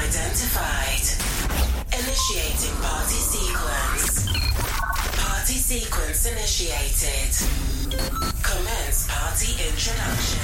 identified. 0.00 1.04
Initiating 1.92 2.76
party 2.80 3.20
sequence. 3.20 4.26
Party 5.20 5.54
sequence 5.54 6.26
initiated. 6.26 7.32
Commence 8.42 9.06
party 9.08 9.52
introduction. 9.68 10.40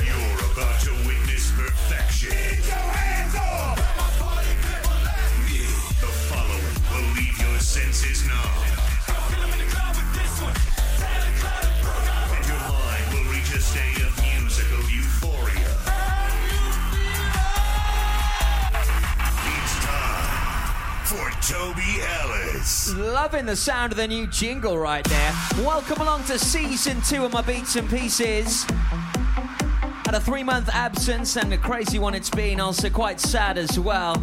You're 0.00 0.40
about 0.52 0.80
to 0.86 0.92
witness 1.06 1.50
perfection. 1.52 2.30
Get 2.30 2.66
your 2.66 2.88
hands 2.96 3.34
up! 3.34 3.76
The 6.00 6.10
following 6.28 6.76
will 6.90 7.14
leave 7.14 7.38
your 7.40 7.58
senses 7.60 8.26
numb. 8.26 8.73
Toby 21.48 22.00
Ellis. 22.00 22.94
Loving 22.94 23.44
the 23.44 23.54
sound 23.54 23.92
of 23.92 23.98
the 23.98 24.08
new 24.08 24.26
jingle 24.26 24.78
right 24.78 25.04
there. 25.04 25.32
Welcome 25.58 26.00
along 26.00 26.24
to 26.24 26.38
season 26.38 27.02
two 27.02 27.26
of 27.26 27.34
my 27.34 27.42
Beats 27.42 27.76
and 27.76 27.86
Pieces. 27.90 28.64
Had 30.06 30.14
a 30.14 30.20
three 30.20 30.42
month 30.42 30.70
absence 30.70 31.36
and 31.36 31.52
a 31.52 31.58
crazy 31.58 31.98
one 31.98 32.14
it's 32.14 32.30
been, 32.30 32.60
also 32.60 32.88
quite 32.88 33.20
sad 33.20 33.58
as 33.58 33.78
well. 33.78 34.14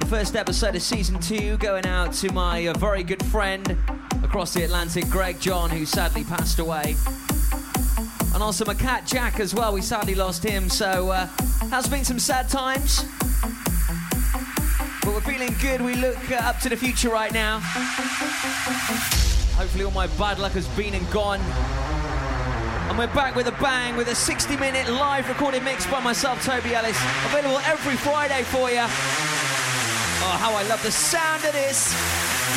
The 0.00 0.06
first 0.06 0.34
episode 0.34 0.74
of 0.76 0.80
season 0.80 1.20
two 1.20 1.58
going 1.58 1.84
out 1.84 2.14
to 2.14 2.32
my 2.32 2.68
uh, 2.68 2.72
very 2.78 3.02
good 3.02 3.22
friend 3.26 3.76
across 4.22 4.54
the 4.54 4.62
Atlantic, 4.62 5.10
Greg 5.10 5.38
John, 5.40 5.68
who 5.68 5.84
sadly 5.84 6.24
passed 6.24 6.58
away. 6.58 6.96
And 8.32 8.42
also 8.42 8.64
my 8.64 8.72
cat 8.74 9.06
Jack 9.06 9.40
as 9.40 9.54
well, 9.54 9.74
we 9.74 9.82
sadly 9.82 10.14
lost 10.14 10.42
him, 10.42 10.70
so 10.70 11.10
uh, 11.10 11.26
has 11.70 11.86
been 11.86 12.04
some 12.04 12.18
sad 12.18 12.48
times. 12.48 13.04
But 15.10 15.26
we're 15.26 15.32
feeling 15.32 15.56
good. 15.60 15.80
We 15.80 15.94
look 15.94 16.30
uh, 16.30 16.36
up 16.36 16.60
to 16.60 16.68
the 16.68 16.76
future 16.76 17.08
right 17.08 17.32
now. 17.32 17.58
Hopefully, 19.58 19.82
all 19.82 19.90
my 19.90 20.06
bad 20.06 20.38
luck 20.38 20.52
has 20.52 20.68
been 20.68 20.94
and 20.94 21.10
gone. 21.10 21.40
And 22.88 22.96
we're 22.96 23.12
back 23.12 23.34
with 23.34 23.48
a 23.48 23.52
bang 23.60 23.96
with 23.96 24.06
a 24.06 24.14
60 24.14 24.56
minute 24.56 24.88
live 24.88 25.28
recorded 25.28 25.64
mix 25.64 25.84
by 25.84 25.98
myself, 25.98 26.44
Toby 26.44 26.76
Ellis. 26.76 26.96
Available 27.24 27.58
every 27.64 27.96
Friday 27.96 28.44
for 28.44 28.70
you. 28.70 28.82
Oh, 30.22 30.36
how 30.38 30.54
I 30.54 30.62
love 30.68 30.80
the 30.84 30.92
sound 30.92 31.44
of 31.44 31.54
this. 31.54 31.92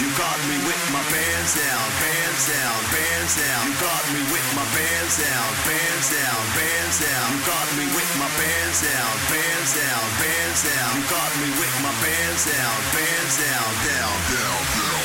You 0.02 0.10
got 0.18 0.40
me 0.50 0.58
with 0.66 0.84
my 0.90 1.04
bands 1.14 1.54
down, 1.54 1.86
bands 2.02 2.44
down, 2.50 2.78
bands 2.90 3.34
down. 3.38 3.62
You 3.70 3.74
got 3.78 4.04
me 4.10 4.22
with 4.34 4.50
my 4.58 4.66
bands 4.74 5.22
down, 5.22 5.50
bands 5.70 6.08
down, 6.10 6.40
bands 6.58 6.98
down. 6.98 7.26
You 7.30 7.40
got 7.46 7.68
me 7.78 7.86
with 7.94 8.12
my 8.18 8.30
bands 8.34 8.80
down, 8.82 9.12
bands 9.30 9.72
down, 9.78 10.04
bands 10.18 10.62
down. 10.66 10.90
You 10.98 11.04
got 11.14 11.32
me 11.38 11.50
with 11.62 11.76
my 11.86 11.94
bands 12.02 12.44
down, 12.50 12.78
bands 12.90 13.36
down, 13.38 13.70
down, 13.86 14.18
down, 14.34 14.62
down. 14.82 15.03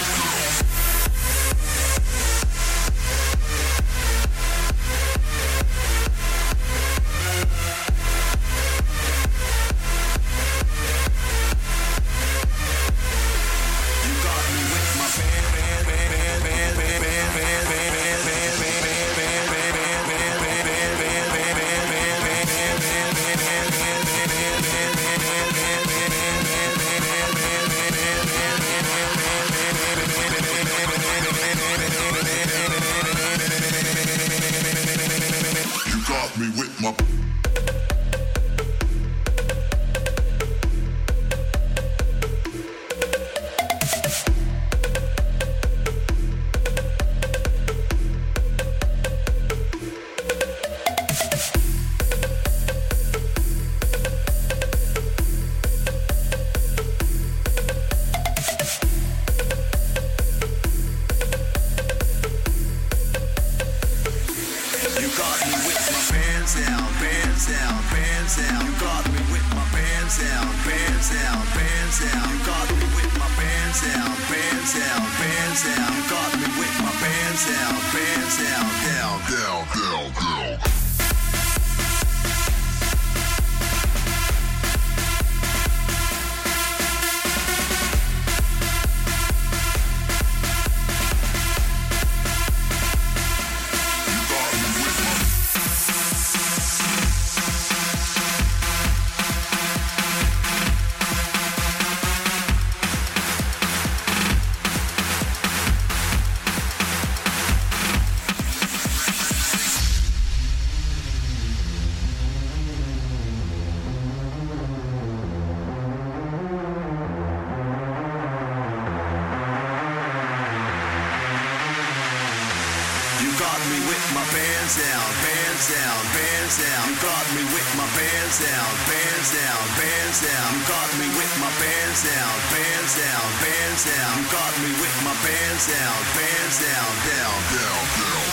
Down, 125.88 126.04
bands 126.12 126.56
down. 126.60 126.86
Got 127.00 127.26
me 127.34 127.42
with 127.54 127.70
my 127.76 127.88
bands 127.96 128.36
down, 128.44 128.72
bands 128.84 129.28
down, 129.32 129.62
bands 129.80 130.20
down. 130.20 130.50
Got 130.68 130.90
me 131.00 131.08
with 131.16 131.32
my 131.40 131.52
bands 131.56 132.00
down, 132.04 132.34
bands 132.52 132.92
down, 133.00 133.24
bands 133.40 133.82
down. 133.88 134.14
Got 134.28 134.54
me 134.60 134.70
with 134.80 134.96
my 135.04 135.16
bands 135.24 135.64
down, 135.64 135.96
bands 136.12 136.56
down, 136.60 136.92
down, 137.08 137.36
down, 137.56 137.84
down. 137.96 138.27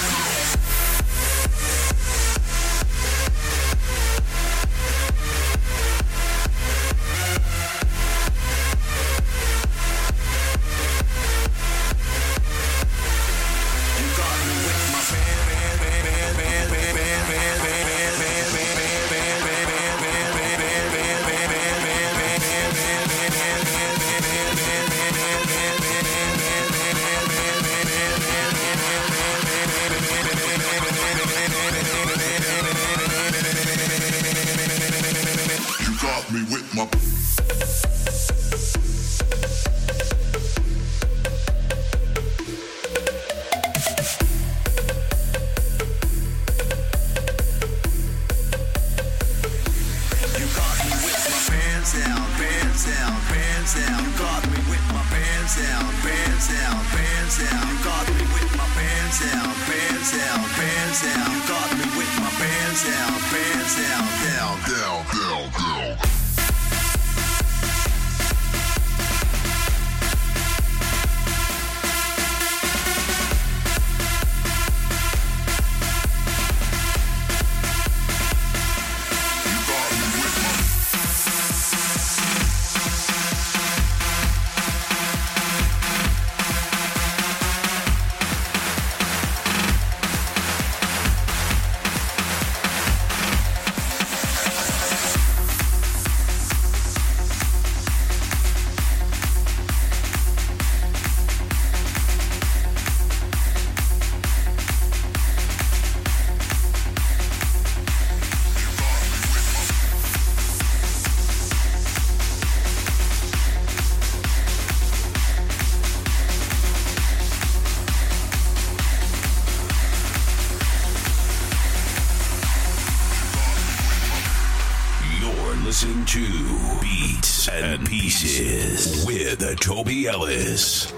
And 128.15 128.31
Pieces 128.31 129.05
with 129.05 129.59
Toby 129.59 130.07
Ellis. 130.07 130.94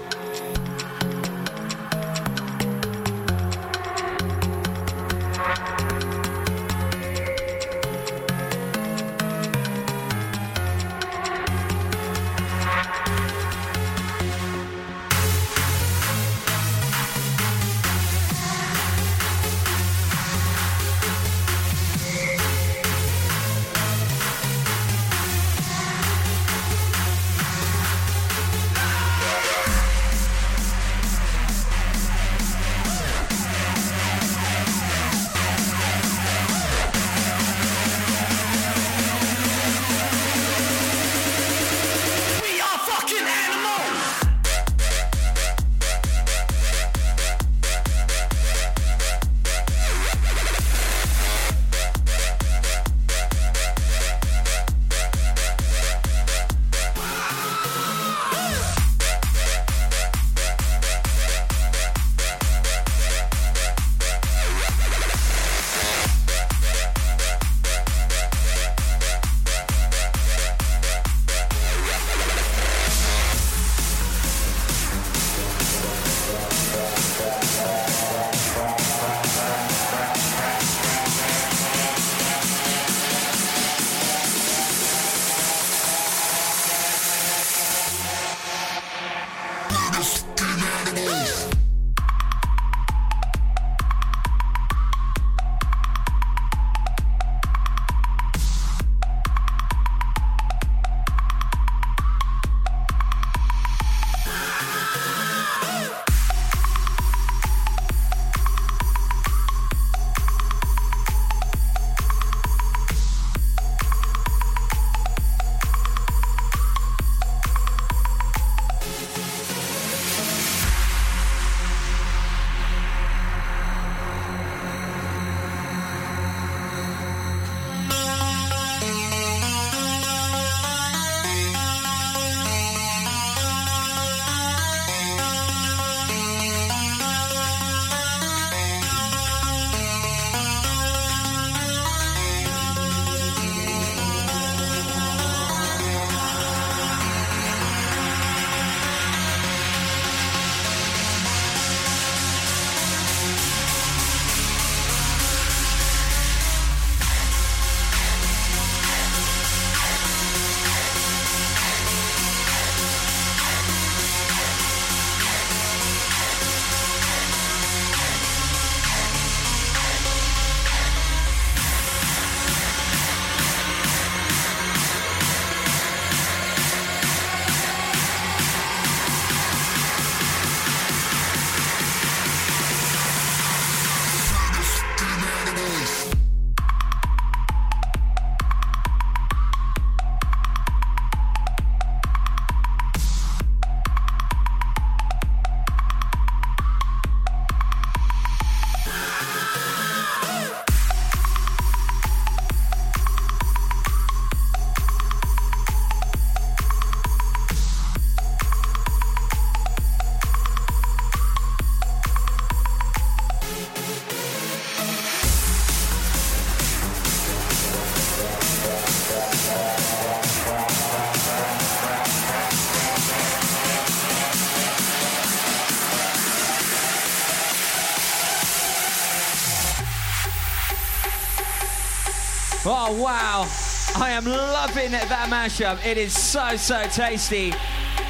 Wow. 233.08 233.48
I 233.96 234.10
am 234.10 234.26
loving 234.26 234.90
that 234.90 235.28
mashup. 235.30 235.84
It 235.86 235.96
is 235.96 236.12
so, 236.12 236.56
so 236.56 236.82
tasty. 236.88 237.54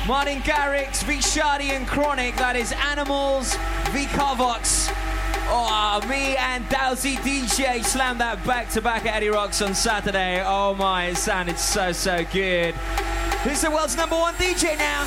Martin 0.08 0.40
Garrix, 0.40 1.04
v 1.04 1.70
and 1.70 1.86
Chronic. 1.86 2.34
That 2.36 2.56
is 2.56 2.72
Animals 2.72 3.54
v 3.92 4.06
Carvox. 4.06 4.92
Oh, 5.50 6.04
me 6.08 6.36
and 6.36 6.68
Dowsy 6.68 7.14
DJ 7.18 7.84
slammed 7.84 8.20
that 8.20 8.44
back 8.44 8.70
to 8.70 8.82
back 8.82 9.06
at 9.06 9.14
Eddie 9.14 9.28
Rocks 9.28 9.62
on 9.62 9.72
Saturday. 9.72 10.42
Oh 10.44 10.74
my, 10.74 11.06
it 11.06 11.16
sounded 11.16 11.58
so, 11.58 11.92
so 11.92 12.24
good. 12.32 12.74
Who's 13.44 13.60
the 13.60 13.70
world's 13.70 13.96
number 13.96 14.16
one 14.16 14.34
DJ 14.34 14.76
now? 14.76 15.04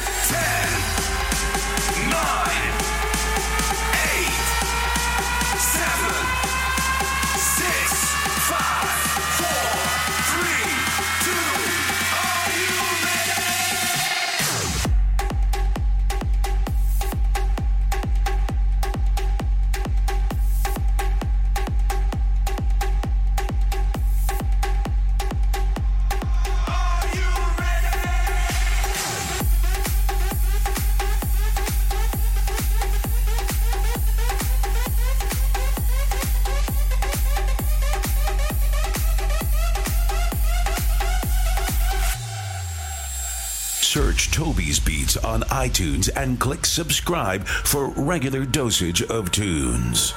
iTunes 45.62 46.10
and 46.16 46.40
click 46.40 46.66
subscribe 46.66 47.46
for 47.46 47.90
regular 47.90 48.46
dosage 48.46 49.04
of 49.04 49.32
tunes. 49.32 50.16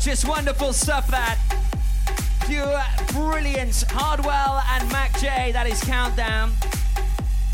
Just 0.00 0.26
wonderful 0.26 0.72
stuff 0.72 1.06
that. 1.08 1.38
Pure 2.46 2.82
brilliance. 3.12 3.82
Hardwell 3.88 4.62
and 4.72 4.90
MAKJ, 4.90 5.52
that 5.52 5.66
is 5.66 5.80
Countdown. 5.82 6.52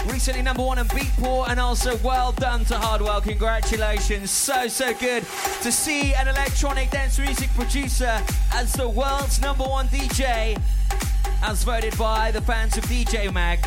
Recently 0.07 0.41
number 0.41 0.63
one 0.63 0.79
in 0.79 0.87
Beatport 0.87 1.51
and 1.51 1.61
also 1.61 1.97
well 1.99 2.33
done 2.33 2.65
to 2.67 2.79
Hardwell. 2.79 3.21
Congratulations. 3.21 4.31
So, 4.31 4.69
so 4.69 4.95
good 4.95 5.25
to 5.63 5.71
see 5.71 6.15
an 6.15 6.29
electronic 6.29 6.91
dance 6.91 7.19
music 7.19 7.51
producer 7.51 8.21
as 8.55 8.73
the 8.73 8.89
world's 8.89 9.41
number 9.41 9.65
one 9.65 9.89
DJ 9.89 10.61
as 11.43 11.63
voted 11.63 11.97
by 11.99 12.31
the 12.31 12.41
fans 12.41 12.77
of 12.79 12.85
DJ 12.85 13.33
Mag. 13.33 13.61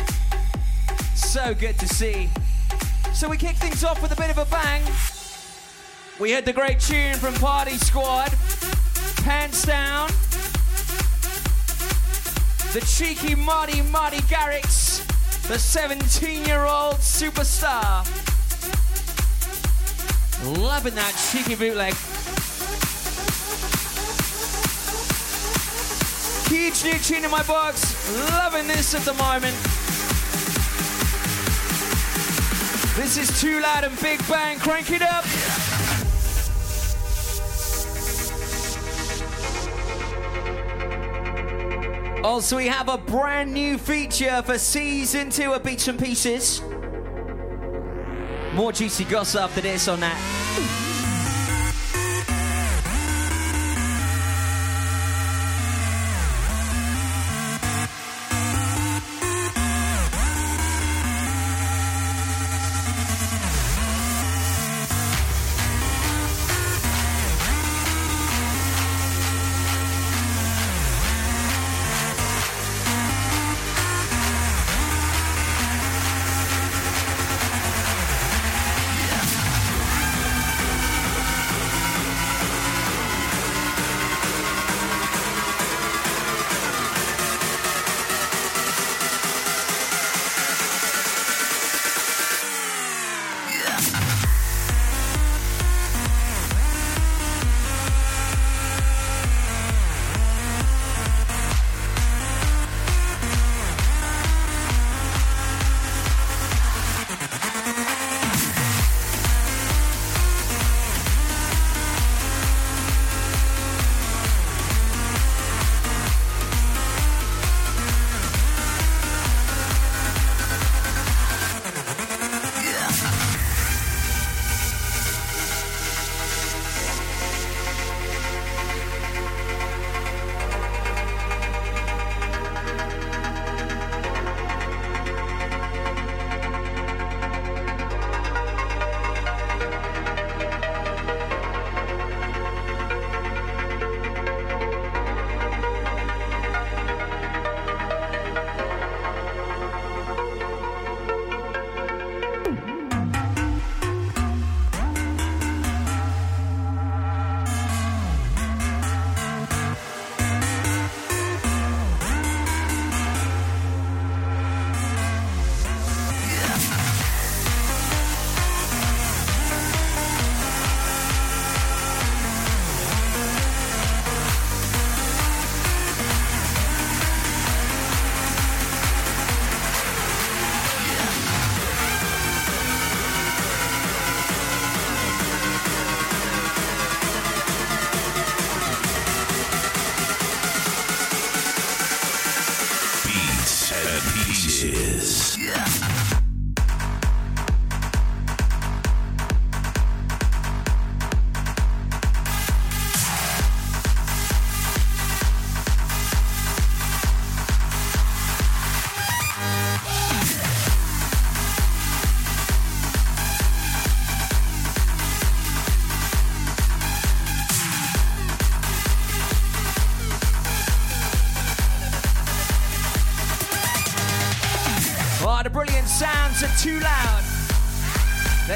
So 1.14 1.54
good 1.54 1.78
to 1.78 1.86
see. 1.86 2.28
So 3.12 3.28
we 3.28 3.36
kick 3.36 3.56
things 3.56 3.84
off 3.84 4.02
with 4.02 4.12
a 4.12 4.16
bit 4.16 4.30
of 4.30 4.38
a 4.38 4.44
bang. 4.46 4.82
We 6.20 6.30
had 6.30 6.44
the 6.44 6.52
great 6.52 6.78
tune 6.78 7.14
from 7.16 7.34
Party 7.34 7.76
Squad, 7.76 8.32
Pants 9.24 9.66
Down. 9.66 10.08
The 12.72 12.80
cheeky 12.86 13.34
Marty 13.34 13.82
Marty 13.82 14.18
Garrix, 14.28 15.04
the 15.48 15.58
17 15.58 16.44
year 16.44 16.60
old 16.60 16.96
superstar. 16.96 18.06
Loving 20.56 20.94
that 20.94 21.14
cheeky 21.32 21.56
bootleg. 21.56 21.94
Huge 26.48 26.84
new 26.84 26.98
tune 27.00 27.24
in 27.24 27.30
my 27.32 27.42
box. 27.42 27.92
Loving 28.30 28.68
this 28.68 28.94
at 28.94 29.02
the 29.02 29.14
moment. 29.14 29.56
This 32.94 33.16
is 33.16 33.28
twoloud 33.32 33.82
and 33.82 34.00
big 34.00 34.20
bang. 34.28 34.60
Crank 34.60 34.92
it 34.92 35.02
up. 35.02 35.24
Oh, 42.26 42.36
also, 42.36 42.56
we 42.56 42.68
have 42.68 42.88
a 42.88 42.96
brand 42.96 43.52
new 43.52 43.76
feature 43.76 44.40
for 44.40 44.56
season 44.56 45.28
two 45.28 45.52
of 45.52 45.62
Beats 45.62 45.88
and 45.88 45.98
Pieces. 45.98 46.62
More 48.54 48.72
juicy 48.72 49.04
gossip 49.04 49.42
after 49.42 49.60
this 49.60 49.88
on 49.88 50.00
that. 50.00 50.33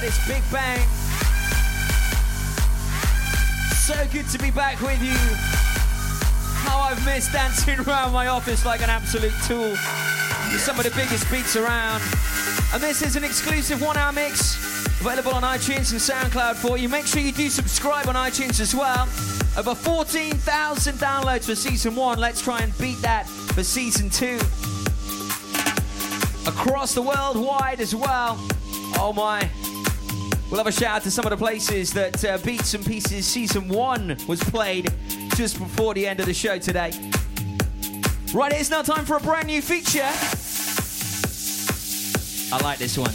That 0.09 0.17
is 0.17 0.27
Big 0.27 0.43
Bang. 0.51 0.89
So 3.75 3.95
good 4.11 4.27
to 4.31 4.39
be 4.39 4.51
back 4.51 4.81
with 4.81 5.03
you. 5.03 5.19
How 6.65 6.81
I've 6.81 7.05
missed 7.05 7.33
dancing 7.33 7.79
around 7.81 8.13
my 8.13 8.29
office 8.29 8.65
like 8.65 8.81
an 8.81 8.89
absolute 8.89 9.35
tool. 9.47 9.77
Some 10.57 10.79
of 10.79 10.85
the 10.85 10.93
biggest 10.97 11.31
beats 11.31 11.57
around. 11.57 12.03
And 12.73 12.83
this 12.83 13.03
is 13.03 13.17
an 13.17 13.25
exclusive 13.25 13.83
one 13.83 13.99
hour 13.99 14.13
mix 14.13 14.57
available 15.03 15.35
on 15.35 15.43
iTunes 15.43 15.93
and 15.93 16.01
SoundCloud 16.01 16.55
for 16.57 16.79
you. 16.79 16.89
Make 16.89 17.05
sure 17.05 17.21
you 17.21 17.33
do 17.33 17.51
subscribe 17.51 18.09
on 18.09 18.15
iTunes 18.15 18.61
as 18.61 18.75
well. 18.75 19.03
Over 19.59 19.75
14,000 19.75 20.95
downloads 20.95 21.45
for 21.45 21.55
season 21.55 21.95
one. 21.95 22.19
Let's 22.19 22.41
try 22.41 22.61
and 22.61 22.77
beat 22.79 23.03
that 23.03 23.27
for 23.27 23.63
season 23.63 24.09
two 24.09 24.39
across 26.49 26.95
the 26.95 27.03
world 27.03 27.37
wide 27.37 27.81
as 27.81 27.95
well. 27.95 28.39
Oh 28.97 29.13
my. 29.15 29.51
We'll 30.51 30.57
have 30.57 30.67
a 30.67 30.73
shout 30.73 30.97
out 30.97 31.03
to 31.03 31.11
some 31.11 31.27
of 31.27 31.31
the 31.31 31.37
places 31.37 31.93
that 31.93 32.25
uh, 32.25 32.39
Beats 32.39 32.73
and 32.73 32.85
Pieces 32.85 33.27
Season 33.27 33.69
1 33.69 34.17
was 34.27 34.43
played 34.45 34.91
just 35.37 35.59
before 35.59 35.93
the 35.93 36.07
end 36.07 36.21
of 36.21 36.27
the 36.27 36.33
show 36.33 36.59
today. 36.59 36.91
Right, 38.33 38.53
it's 38.53 38.71
now 38.71 38.81
time 38.81 39.05
for 39.05 39.19
a 39.19 39.21
brand 39.21 39.49
new 39.49 39.61
feature. 39.61 40.09
I 42.51 42.65
like 42.65 42.79
this 42.79 42.97
one. 42.97 43.11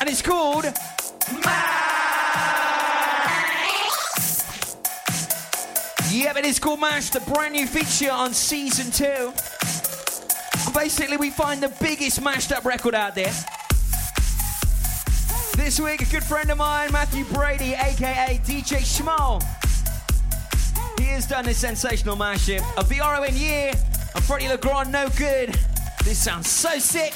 And 0.00 0.10
it's 0.10 0.22
called 0.22 0.64
MASH! 1.44 1.78
Yep, 6.10 6.36
it 6.36 6.44
is 6.46 6.58
called 6.58 6.80
MASH, 6.80 7.10
the 7.10 7.20
brand 7.32 7.52
new 7.52 7.68
feature 7.68 8.10
on 8.10 8.34
Season 8.34 8.90
2. 8.90 9.32
Basically, 10.74 11.16
we 11.16 11.30
find 11.30 11.62
the 11.62 11.72
biggest 11.80 12.20
mashed 12.20 12.50
up 12.50 12.64
record 12.64 12.96
out 12.96 13.14
there. 13.14 13.32
This 15.58 15.80
week, 15.80 16.00
a 16.00 16.04
good 16.04 16.22
friend 16.22 16.50
of 16.52 16.58
mine, 16.58 16.92
Matthew 16.92 17.24
Brady, 17.24 17.74
aka 17.74 18.40
DJ 18.44 18.78
Schmo. 18.78 19.42
He 21.00 21.06
has 21.06 21.26
done 21.26 21.46
this 21.46 21.58
sensational 21.58 22.16
mashup 22.16 22.62
of 22.78 22.88
the 22.88 23.00
RON 23.00 23.36
year 23.36 23.72
and 24.14 24.24
Freddie 24.24 24.46
Legrand, 24.46 24.92
no 24.92 25.08
good. 25.18 25.58
This 26.04 26.16
sounds 26.16 26.48
so 26.48 26.78
sick. 26.78 27.12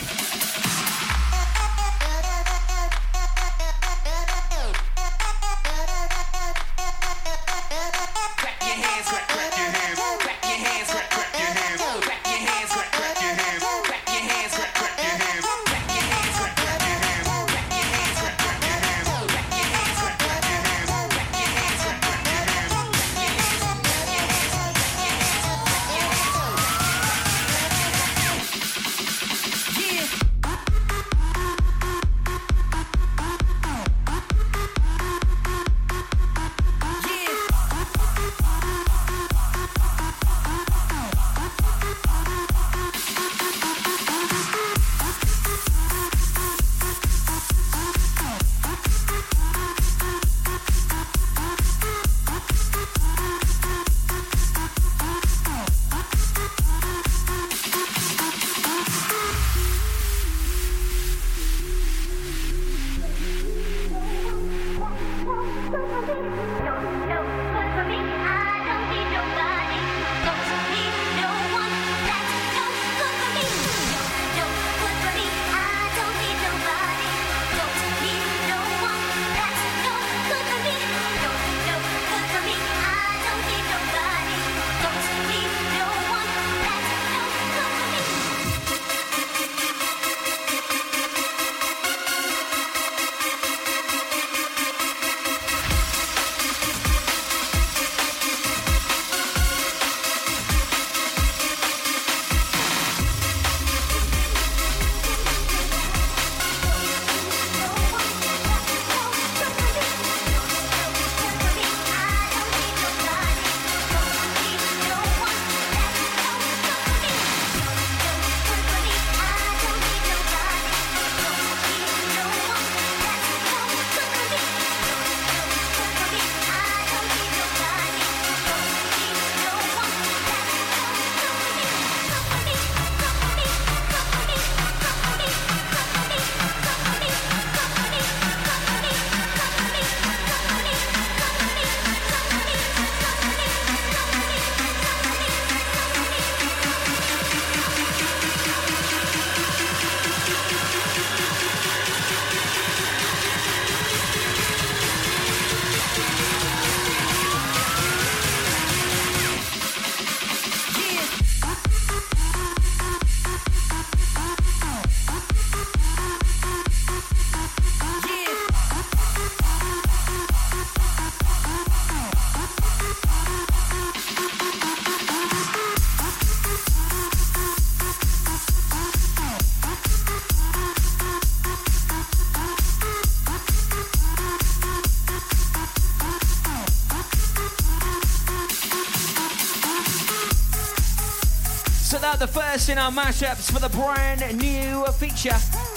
The 192.23 192.29
first 192.29 192.69
in 192.69 192.79
our 192.79 192.93
mashups 192.93 193.51
for 193.51 193.59
the 193.59 193.69
brand 193.71 194.21
new 194.39 194.85
feature 194.93 195.35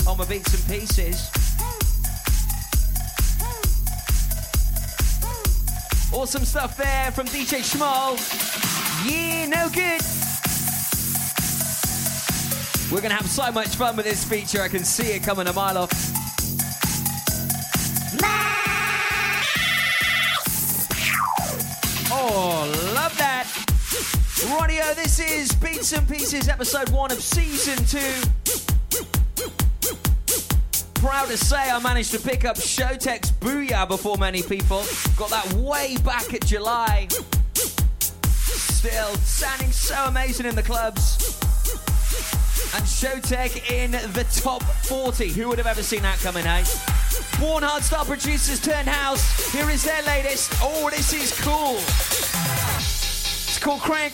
on 0.07 0.15
my 0.15 0.25
beats 0.25 0.53
and 0.53 0.79
pieces. 0.79 1.27
Awesome 6.13 6.45
stuff 6.45 6.77
there 6.77 7.09
from 7.13 7.25
DJ 7.25 7.63
Schmoll. 7.65 8.19
Yeah, 9.09 9.47
no 9.47 9.69
good. 9.69 10.01
We're 12.91 13.01
gonna 13.01 13.15
have 13.15 13.27
so 13.27 13.51
much 13.51 13.69
fun 13.69 13.95
with 13.95 14.05
this 14.05 14.23
feature. 14.23 14.61
I 14.61 14.67
can 14.67 14.83
see 14.83 15.13
it 15.13 15.23
coming 15.23 15.47
a 15.47 15.53
mile 15.53 15.79
off. 15.79 15.94
Beats 25.85 25.97
and 25.99 26.09
Pieces, 26.09 26.49
episode 26.49 26.89
one 26.89 27.11
of 27.11 27.21
season 27.21 27.77
two. 27.85 27.99
Proud 30.95 31.27
to 31.27 31.37
say 31.37 31.69
I 31.69 31.77
managed 31.77 32.09
to 32.13 32.19
pick 32.19 32.43
up 32.43 32.55
Showtek's 32.55 33.31
Booyah 33.33 33.87
before 33.87 34.17
many 34.17 34.41
people. 34.41 34.83
Got 35.15 35.29
that 35.29 35.53
way 35.53 35.97
back 36.03 36.33
at 36.33 36.43
July. 36.43 37.07
Still 37.53 39.13
sounding 39.17 39.69
so 39.69 40.05
amazing 40.05 40.47
in 40.47 40.55
the 40.55 40.63
clubs. 40.63 41.17
And 42.73 42.83
Showtek 42.83 43.69
in 43.69 43.91
the 43.91 44.25
top 44.41 44.63
40. 44.63 45.27
Who 45.33 45.49
would 45.49 45.59
have 45.59 45.67
ever 45.67 45.83
seen 45.83 46.01
that 46.01 46.17
coming, 46.17 46.47
eh? 46.47 46.65
Born 47.39 47.61
Hardstyle 47.61 48.07
producers 48.07 48.59
turned 48.59 48.87
house. 48.87 49.53
Here 49.53 49.69
is 49.69 49.83
their 49.83 50.01
latest. 50.01 50.51
Oh, 50.63 50.89
this 50.89 51.13
is 51.13 51.39
cool. 51.41 51.75
It's 51.77 53.59
called 53.59 53.81
Crank. 53.81 54.13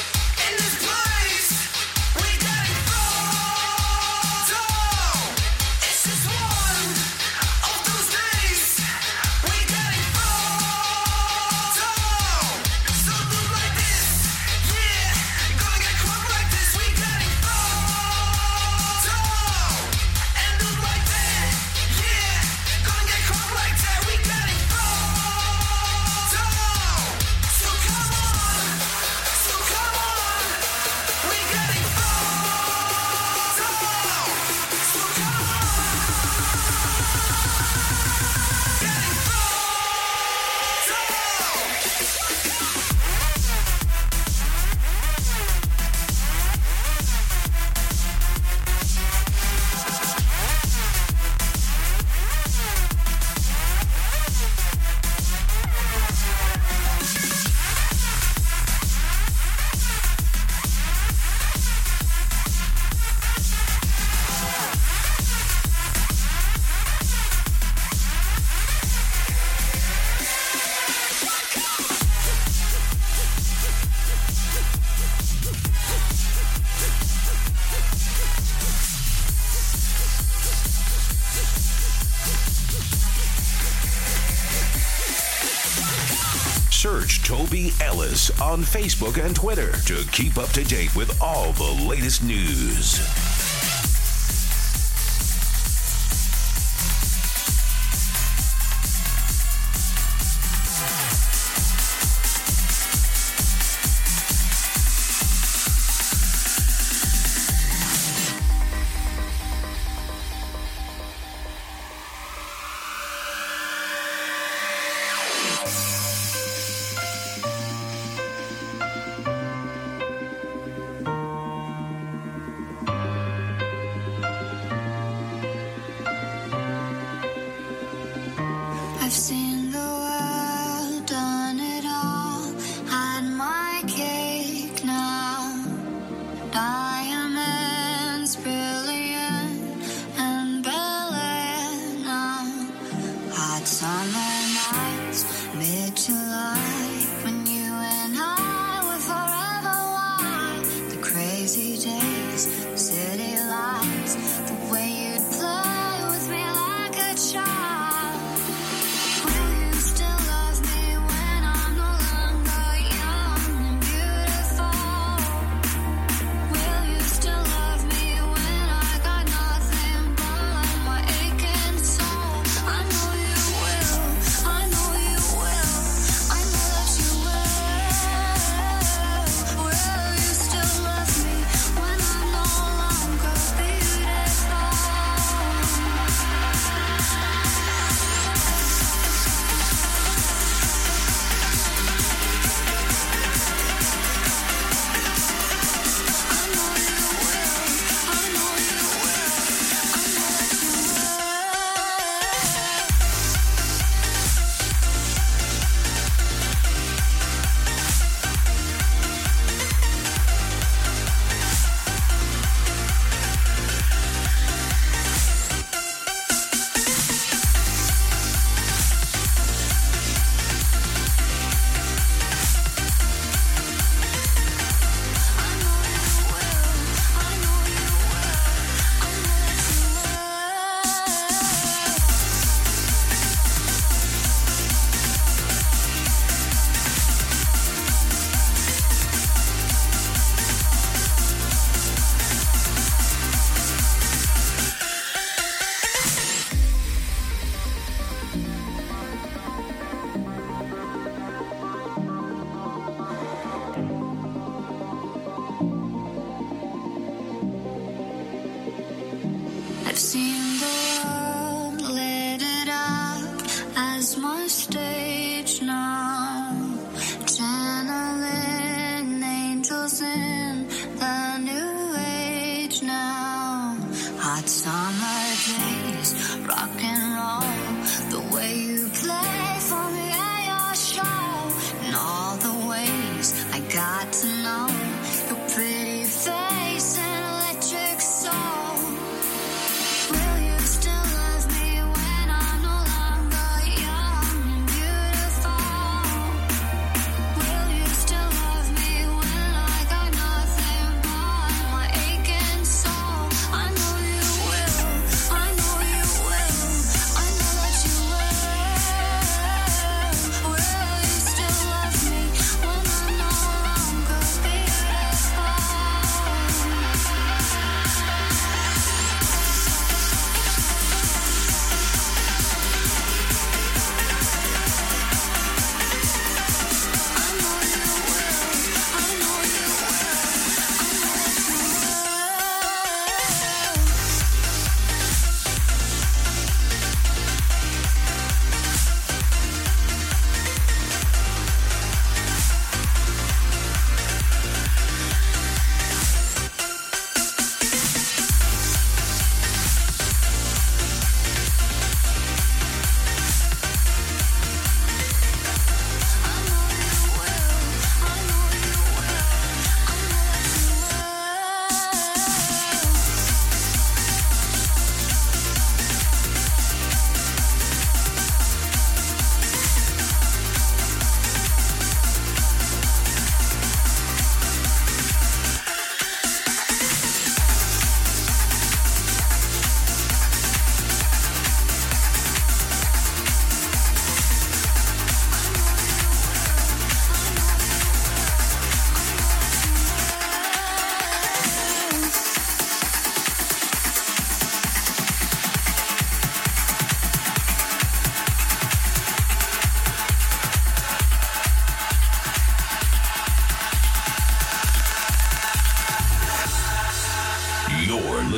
Facebook 88.63 89.23
and 89.23 89.35
Twitter 89.35 89.71
to 89.85 90.03
keep 90.11 90.39
up 90.39 90.49
to 90.49 90.63
date 90.63 90.95
with 90.95 91.15
all 91.21 91.51
the 91.51 91.85
latest 91.87 92.23
news. 92.23 93.30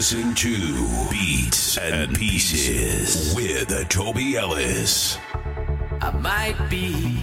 Listening 0.04 0.36
to 0.36 1.10
Beats 1.10 1.78
and 1.78 2.14
Pieces 2.14 3.34
with 3.34 3.70
Toby 3.88 4.36
Ellis. 4.36 5.18
I 6.02 6.12
might 6.12 6.58
be 6.70 7.18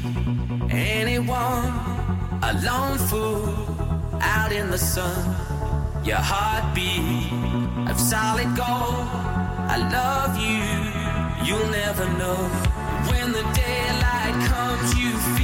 anyone, 0.70 1.74
a 2.42 2.58
lone 2.64 2.96
fool 2.96 4.18
out 4.22 4.50
in 4.50 4.70
the 4.70 4.78
sun. 4.78 5.36
Your 6.06 6.22
heartbeat 6.22 7.90
of 7.90 8.00
solid 8.00 8.48
gold. 8.56 9.08
I 9.74 9.76
love 9.98 10.32
you, 10.40 10.64
you'll 11.46 11.70
never 11.70 12.08
know. 12.16 12.38
When 13.10 13.30
in 13.34 13.44
his 13.54 15.39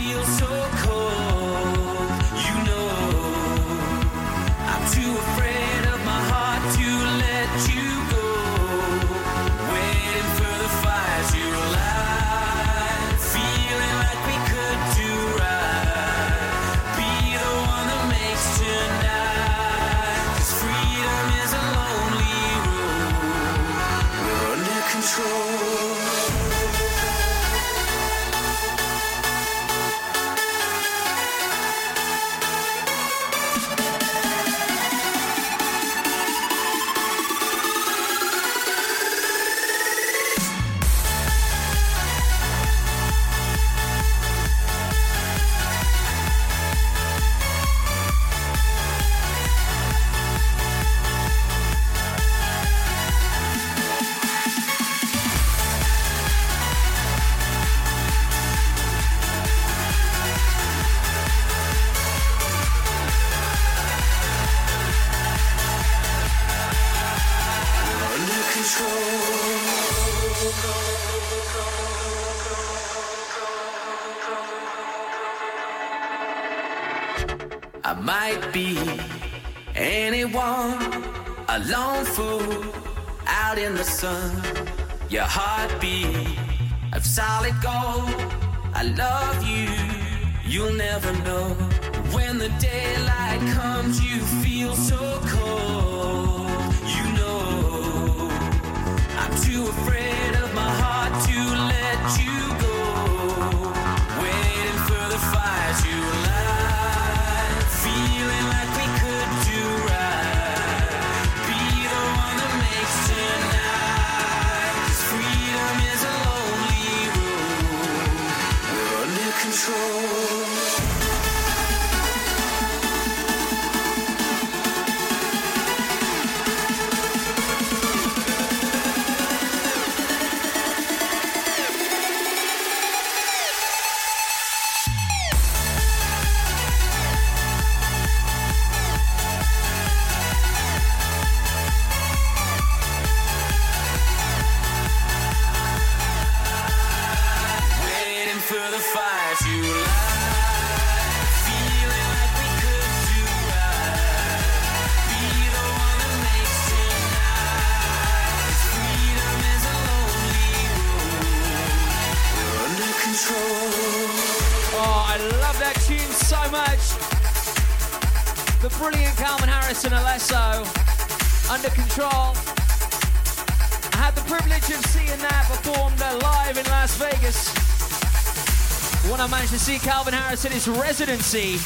residency 180.99 181.61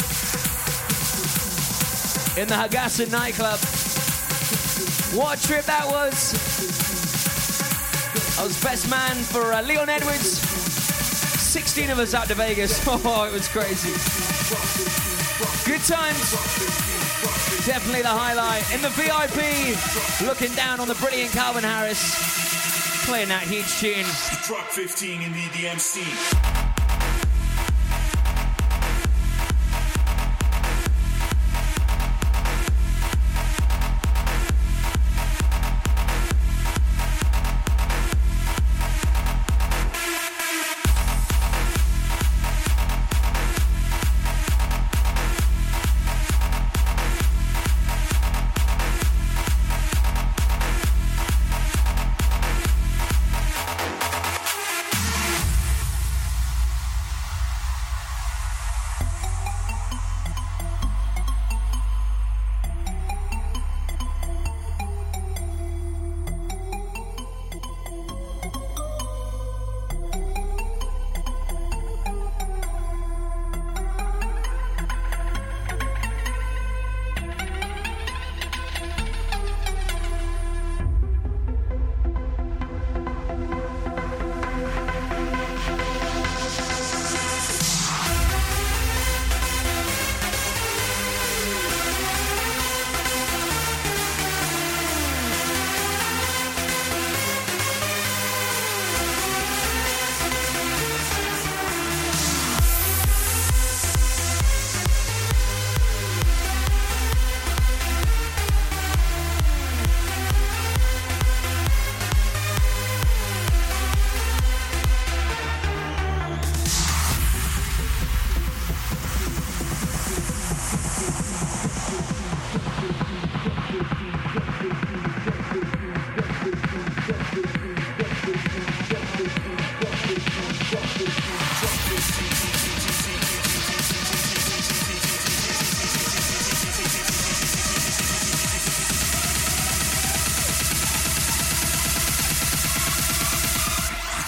in 2.41 2.49
the 2.49 2.55
Hakkasan 2.55 3.12
nightclub. 3.12 3.61
What 5.14 5.39
a 5.39 5.47
trip 5.47 5.64
that 5.66 5.87
was! 5.87 6.35
I 8.41 8.43
was 8.43 8.61
best 8.61 8.91
man 8.91 9.14
for 9.14 9.53
uh, 9.53 9.62
Leon 9.62 9.89
Edwards. 9.89 10.41
16 10.41 11.91
of 11.91 12.01
us 12.01 12.12
out 12.12 12.26
to 12.26 12.35
Vegas. 12.35 12.85
Oh, 12.89 13.22
it 13.22 13.33
was 13.33 13.47
crazy. 13.47 13.95
Good 15.64 15.85
times. 15.87 16.35
Definitely 17.64 18.03
the 18.03 18.09
highlight. 18.09 18.66
In 18.74 18.83
the 18.83 18.91
VIP, 18.99 20.26
looking 20.26 20.53
down 20.57 20.81
on 20.81 20.89
the 20.89 20.97
brilliant 20.97 21.31
Calvin 21.31 21.62
Harris, 21.62 23.07
playing 23.07 23.28
that 23.28 23.43
huge 23.43 23.78
tune. 23.78 24.07
Truck 24.43 24.66
15 24.70 25.22
in 25.22 25.33
the 25.33 25.47
DMC. 25.55 26.59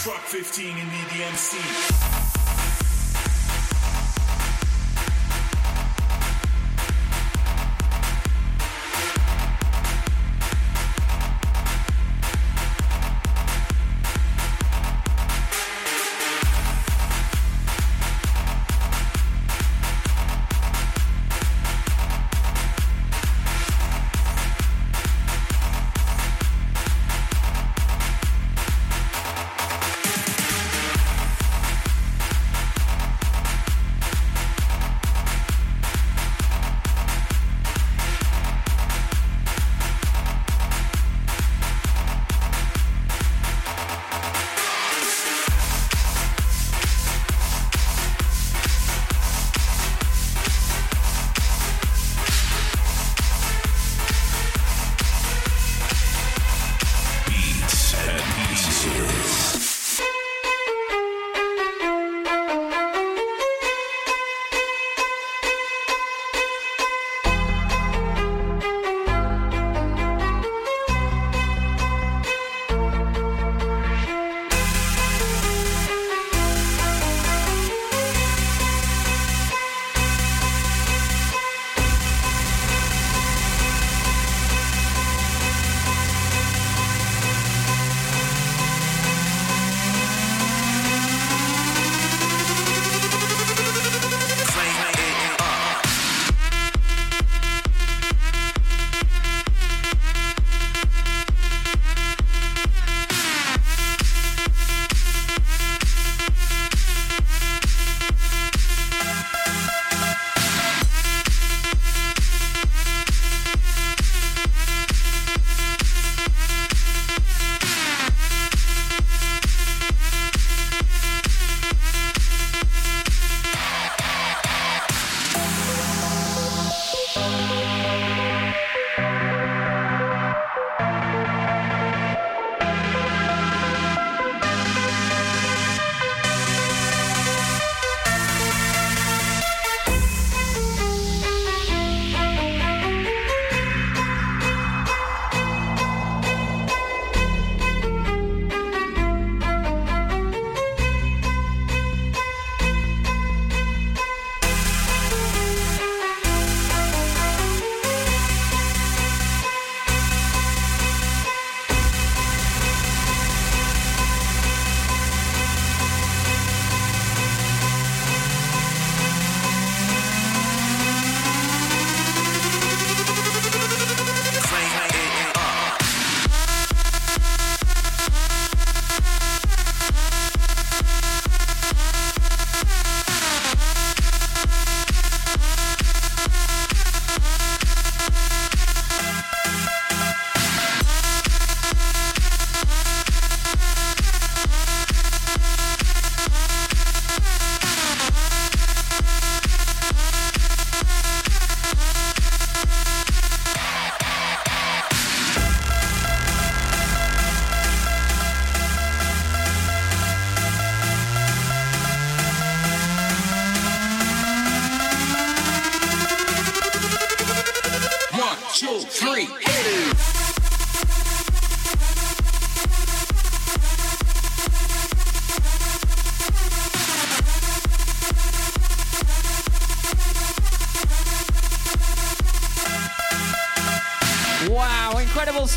Truck 0.02 0.18
15 0.18 0.66
in 0.66 0.74
the 0.74 0.82
DMC. 1.14 2.41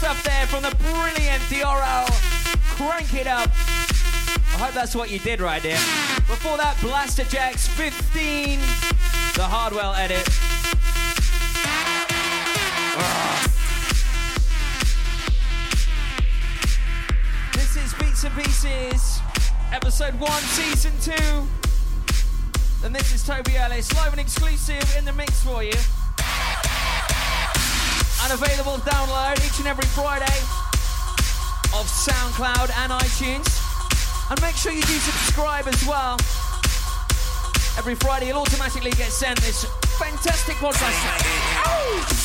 Stuff 0.06 0.24
there 0.24 0.45
from 0.45 0.62
the 0.62 0.70
brilliant 0.84 1.41
Dioro. 1.49 2.06
Crank 2.78 3.16
it 3.16 3.26
up. 3.26 3.49
I 3.49 4.58
hope 4.60 4.76
that's 4.76 4.93
what 4.93 5.10
you 5.10 5.18
did 5.18 5.41
right 5.41 5.64
there. 5.64 5.80
Before 6.28 6.58
that, 6.58 6.76
Blasterjaxx 6.78 7.68
15, 7.70 8.60
the 9.34 9.41
Hardwell 9.41 9.95
edit. 9.95 10.22
Ugh. 12.99 13.49
This 17.53 17.76
is 17.76 17.91
Beats 17.95 18.24
and 18.26 18.36
Pieces, 18.36 19.22
episode 19.74 20.14
1, 20.20 20.32
season 20.32 20.91
2. 21.01 22.86
And 22.86 22.93
this 22.93 23.12
is 23.12 23.26
Toby 23.26 23.58
Ellis, 23.58 23.91
live 23.95 24.12
and 24.12 24.22
exclusive 24.22 24.95
in 24.99 25.03
the 25.03 25.14
mix 25.14 25.41
for 25.41 25.64
you 25.64 25.74
and 28.26 28.34
available 28.34 28.78
download 28.78 29.38
each 29.45 29.59
and 29.59 29.67
every 29.67 29.86
Friday 29.86 30.26
of 31.78 31.86
SoundCloud 31.86 32.71
and 32.82 32.91
iTunes. 32.91 33.61
And 34.32 34.41
make 34.41 34.55
sure 34.55 34.71
you 34.71 34.82
do 34.82 34.97
subscribe 34.97 35.67
as 35.67 35.86
well. 35.86 36.17
Every 37.78 37.93
Friday, 37.93 38.28
you'll 38.28 38.39
automatically 38.39 38.91
get 38.91 39.11
sent 39.11 39.39
this 39.41 39.65
fantastic 39.99 40.55
podcast. 40.55 42.24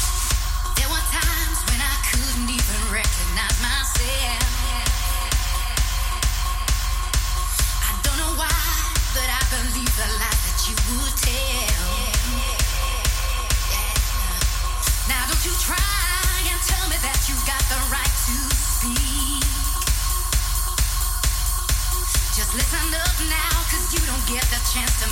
chance 24.73 25.03
to 25.03 25.10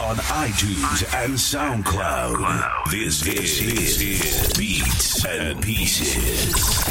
on 0.00 0.16
iTunes 0.16 1.02
and 1.24 1.34
SoundCloud. 1.34 2.90
This, 2.90 3.20
this 3.20 3.60
is 3.60 4.52
Beats 4.56 5.24
and 5.24 5.60
Pieces. 5.62 6.87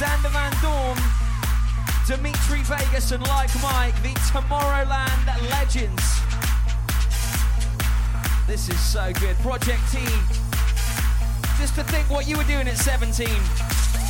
Sander 0.00 0.30
Van 0.30 0.50
Doorn, 0.62 0.96
Dimitri 2.06 2.62
Vegas, 2.62 3.12
and 3.12 3.22
like 3.28 3.50
Mike, 3.60 3.94
the 4.02 4.14
Tomorrowland 4.32 5.50
legends. 5.50 6.22
This 8.46 8.70
is 8.70 8.80
so 8.80 9.12
good. 9.20 9.36
Project 9.40 9.82
T. 9.92 9.98
Just 11.58 11.74
to 11.74 11.84
think 11.84 12.08
what 12.08 12.26
you 12.26 12.38
were 12.38 12.44
doing 12.44 12.66
at 12.66 12.78
17. 12.78 13.26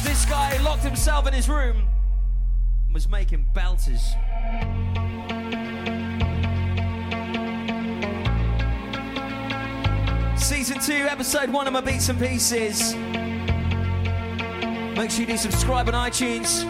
This 0.05 0.25
guy 0.27 0.57
locked 0.63 0.85
himself 0.85 1.27
in 1.27 1.35
his 1.35 1.49
room 1.49 1.89
and 2.87 2.95
was 2.95 3.09
making 3.09 3.49
belters. 3.53 4.15
Season 10.39 10.79
2, 10.79 11.09
Episode 11.11 11.51
1 11.51 11.67
of 11.67 11.73
my 11.73 11.81
Beats 11.81 12.09
and 12.09 12.21
Pieces. 12.21 12.95
Make 15.01 15.11
sure 15.11 15.21
you 15.21 15.29
do 15.29 15.37
subscribe 15.39 15.89
on 15.89 15.95
iTunes. 15.95 16.61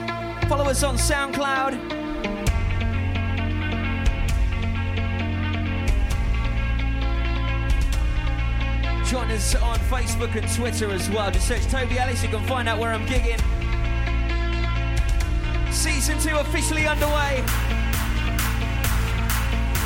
Follow 0.48 0.66
us 0.66 0.84
on 0.84 0.94
SoundCloud. 0.94 1.72
Join 9.04 9.28
us 9.32 9.56
on 9.56 9.78
Facebook 9.80 10.32
and 10.36 10.48
Twitter 10.54 10.92
as 10.92 11.10
well. 11.10 11.32
Just 11.32 11.48
search 11.48 11.66
Toby 11.66 11.98
Ellis, 11.98 12.22
you 12.22 12.28
can 12.28 12.46
find 12.46 12.68
out 12.68 12.78
where 12.78 12.92
I'm 12.92 13.04
gigging. 13.06 13.40
Season 15.72 16.16
2 16.20 16.36
officially 16.36 16.86
underway. 16.86 17.42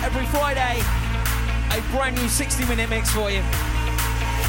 Every 0.04 0.26
Friday, 0.26 0.82
a 1.70 1.80
brand 1.96 2.16
new 2.16 2.28
60 2.28 2.66
minute 2.66 2.90
mix 2.90 3.10
for 3.10 3.30
you. 3.30 3.42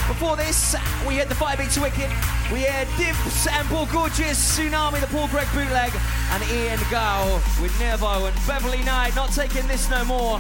Before 0.07 0.35
this, 0.35 0.75
we 1.07 1.15
had 1.15 1.29
the 1.29 1.35
Firebeatz 1.35 1.81
Wicked. 1.81 2.09
We 2.53 2.61
had 2.61 2.87
DVBBS 2.89 3.47
and 3.51 3.67
Borgeous, 3.69 4.37
Tsunami, 4.37 5.01
the 5.01 5.07
Paul 5.07 5.27
Greg 5.29 5.47
bootleg, 5.51 5.91
and 6.29 6.43
Ian 6.51 6.79
Gow 6.91 7.41
with 7.59 7.77
Nervo 7.79 8.25
and 8.25 8.35
Beverley 8.45 8.83
Knight 8.83 9.15
not 9.15 9.31
taking 9.31 9.67
this 9.67 9.89
no 9.89 10.05
more. 10.05 10.35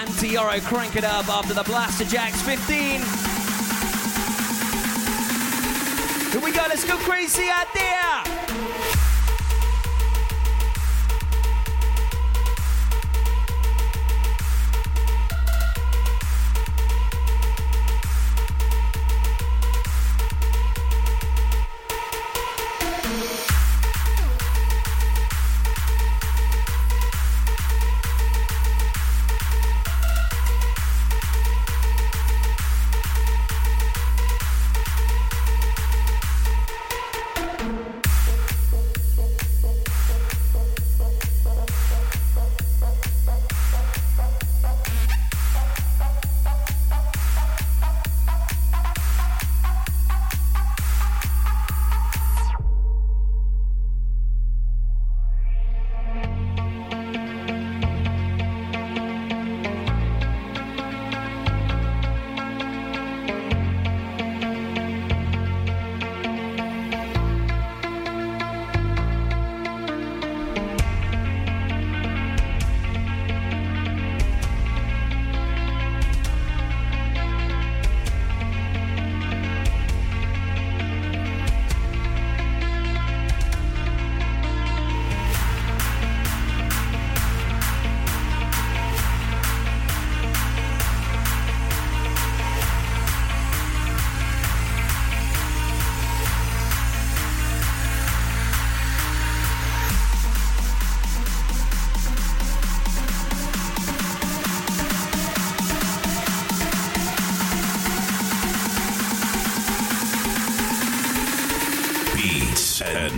And 0.00 0.08
Tioro 0.16 0.62
crank 0.62 0.96
it 0.96 1.04
up 1.04 1.28
after 1.28 1.52
the 1.52 1.62
Blasterjaxx 1.62 2.40
15. 2.40 3.02
Here 6.32 6.40
we 6.40 6.52
go, 6.52 6.64
let's 6.68 6.84
go 6.84 6.96
crazy 6.96 7.48
out 7.50 7.66
there! 7.74 8.49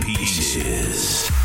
Pieces. 0.01 1.42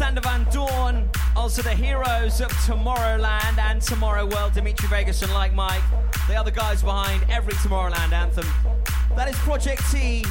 Sander 0.00 0.22
Van 0.22 0.44
Doorn, 0.50 1.10
also 1.36 1.60
the 1.60 1.74
heroes 1.74 2.40
of 2.40 2.48
Tomorrowland 2.64 3.58
and 3.58 3.82
Tomorrow 3.82 4.24
World, 4.24 4.54
Dimitri 4.54 4.88
Vegas 4.88 5.20
and 5.20 5.30
Like 5.34 5.52
Mike. 5.52 5.82
the 6.26 6.34
other 6.34 6.50
guys 6.50 6.82
behind 6.82 7.22
every 7.28 7.52
Tomorrowland 7.52 8.10
anthem. 8.10 8.46
That 9.14 9.28
is 9.28 9.36
Project 9.40 9.82
T, 9.92 10.22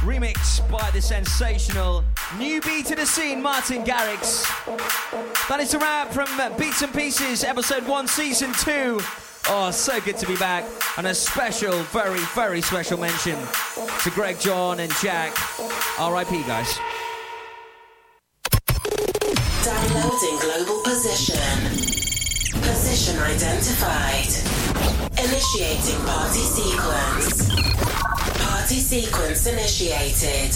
remixed 0.00 0.66
by 0.70 0.90
the 0.92 1.02
sensational 1.02 2.02
newbie 2.38 2.82
to 2.86 2.96
the 2.96 3.04
scene, 3.04 3.42
Martin 3.42 3.84
Garrix. 3.84 4.46
That 5.50 5.60
is 5.60 5.74
a 5.74 5.78
wrap 5.78 6.12
from 6.12 6.26
Beats 6.56 6.80
and 6.80 6.94
Pieces, 6.94 7.44
episode 7.44 7.86
1, 7.86 8.08
season 8.08 8.54
2. 8.54 9.00
Oh, 9.50 9.70
so 9.70 10.00
good 10.00 10.16
to 10.16 10.26
be 10.26 10.36
back. 10.36 10.64
And 10.96 11.06
a 11.06 11.14
special, 11.14 11.74
very, 11.92 12.20
very 12.34 12.62
special 12.62 12.96
mention 12.96 13.36
to 14.02 14.10
Greg, 14.12 14.40
John, 14.40 14.80
and 14.80 14.90
Jack. 15.02 15.36
RIP, 15.98 16.46
guys. 16.46 16.78
Downloading 20.20 20.38
global 20.40 20.82
position. 20.82 21.40
Position 22.60 23.18
identified. 23.20 24.28
Initiating 25.18 26.04
party 26.04 26.40
sequence. 26.40 27.48
Party 28.38 28.80
sequence 28.80 29.46
initiated. 29.46 30.52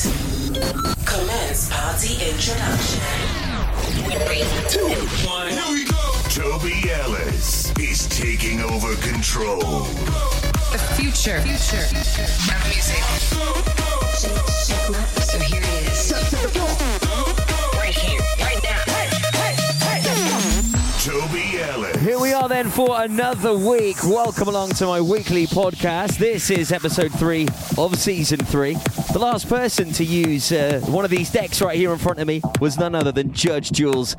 Commence 1.06 1.70
party 1.70 2.14
introduction. 2.28 3.00
Three, 4.26 4.44
two, 4.68 4.88
one. 5.26 5.48
Here 5.48 5.72
we 5.72 5.84
go. 5.84 6.12
Toby 6.28 6.90
Ellis 6.90 7.72
is 7.78 8.06
taking 8.08 8.60
over 8.60 8.94
control. 8.96 9.60
The 10.72 10.78
future. 10.96 11.40
Future. 11.40 11.86
Of 12.52 12.64
music. 12.68 13.02
So 15.22 15.38
here 15.38 15.62
it 15.62 15.88
is. 15.88 17.03
Are 22.44 22.48
then 22.48 22.68
for 22.68 23.00
another 23.00 23.56
week. 23.56 23.96
Welcome 24.04 24.48
along 24.48 24.70
to 24.72 24.84
my 24.84 25.00
weekly 25.00 25.46
podcast. 25.46 26.18
This 26.18 26.50
is 26.50 26.72
episode 26.72 27.10
three 27.12 27.48
of 27.78 27.96
season 27.96 28.38
three. 28.38 28.74
The 29.14 29.18
last 29.18 29.48
person 29.48 29.92
to 29.92 30.04
use 30.04 30.52
uh, 30.52 30.82
one 30.84 31.06
of 31.06 31.10
these 31.10 31.30
decks 31.30 31.62
right 31.62 31.74
here 31.74 31.90
in 31.90 31.98
front 31.98 32.18
of 32.18 32.26
me 32.26 32.42
was 32.60 32.76
none 32.76 32.94
other 32.94 33.12
than 33.12 33.32
Judge 33.32 33.72
Jules. 33.72 34.16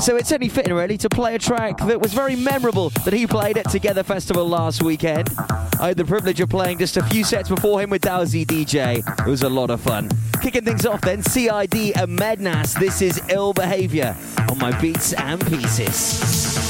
So 0.00 0.16
it's 0.16 0.32
only 0.32 0.48
fitting, 0.48 0.74
really, 0.74 0.98
to 0.98 1.08
play 1.08 1.36
a 1.36 1.38
track 1.38 1.78
that 1.78 2.00
was 2.00 2.12
very 2.12 2.34
memorable 2.34 2.90
that 3.04 3.12
he 3.12 3.28
played 3.28 3.56
at 3.56 3.70
Together 3.70 4.02
Festival 4.02 4.48
last 4.48 4.82
weekend. 4.82 5.30
I 5.78 5.88
had 5.88 5.96
the 5.96 6.04
privilege 6.04 6.40
of 6.40 6.48
playing 6.48 6.78
just 6.78 6.96
a 6.96 7.04
few 7.04 7.22
sets 7.22 7.48
before 7.48 7.80
him 7.80 7.90
with 7.90 8.02
Dowsy 8.02 8.44
DJ. 8.44 9.06
It 9.24 9.30
was 9.30 9.44
a 9.44 9.48
lot 9.48 9.70
of 9.70 9.80
fun. 9.80 10.10
Kicking 10.42 10.64
things 10.64 10.84
off 10.84 11.02
then, 11.02 11.22
CID 11.22 11.96
and 11.96 12.18
Mednas. 12.18 12.76
This 12.76 13.02
is 13.02 13.22
Ill 13.28 13.52
Behavior 13.52 14.16
on 14.50 14.58
my 14.58 14.76
beats 14.80 15.12
and 15.12 15.46
pieces. 15.46 16.67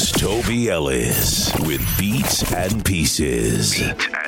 Is 0.00 0.12
Toby 0.12 0.70
Ellis 0.70 1.52
with 1.60 1.80
Beats 1.98 2.50
and 2.54 2.82
Pieces. 2.84 3.78
Beat 3.78 4.19